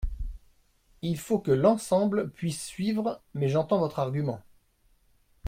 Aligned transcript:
Il 1.03 1.19
faut 1.19 1.37
que 1.37 1.51
l’ensemble 1.51 2.31
puisse 2.31 2.65
suivre 2.65 3.21
mais 3.35 3.49
j’entends 3.49 3.77
votre 3.77 3.99
argument. 3.99 4.41